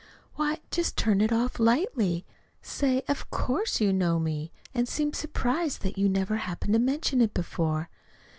"Why, 0.33 0.57
just 0.71 0.97
turn 0.97 1.21
it 1.21 1.31
off 1.31 1.59
lightly. 1.59 2.25
Say, 2.63 3.03
of 3.07 3.29
course, 3.29 3.79
you 3.79 3.93
know 3.93 4.17
me; 4.19 4.51
and 4.73 4.87
seem 4.89 5.13
surprised 5.13 5.83
that 5.83 5.95
you 5.95 6.09
never 6.09 6.37
happened 6.37 6.73
to 6.73 6.79
mention 6.79 7.21
it 7.21 7.35
before. 7.35 7.87